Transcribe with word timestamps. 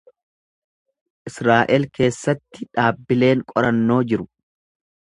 Israa’el 1.31 1.85
keessatti 1.99 2.69
dhaabbileen 2.79 3.47
qorannoo 3.55 4.01
jiru. 4.13 4.29